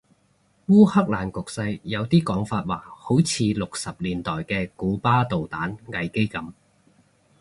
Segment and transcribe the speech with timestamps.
[0.69, 6.53] 烏克蘭局勢有啲講法話好似六十年代嘅古巴導彈危機噉